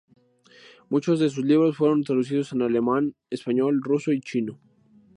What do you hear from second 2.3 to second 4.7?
al alemán, español, ruso y chino.